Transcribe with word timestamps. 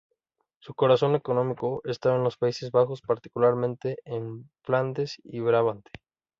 Su 0.61 0.73
corazón 0.73 1.13
económico 1.13 1.83
estaba 1.85 2.15
en 2.15 2.23
los 2.23 2.35
Países 2.35 2.71
Bajos, 2.71 3.03
particularmente 3.03 3.97
en 4.05 4.49
Flandes 4.63 5.21
y 5.23 5.41
Brabante. 5.41 5.91